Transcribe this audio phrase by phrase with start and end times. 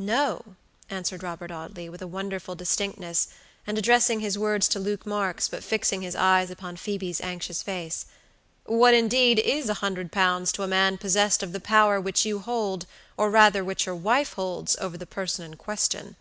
[0.00, 0.56] "No,"
[0.90, 3.28] answered Robert Audley, with wonderful distinctness,
[3.64, 8.06] and addressing his words to Luke Marks, but fixing his eyes upon Phoebe's anxious face.
[8.64, 12.40] "What, indeed, is a hundred pounds to a man possessed of the power which you
[12.40, 12.86] hold,
[13.16, 16.16] or rather which your wife holds, over the person in question."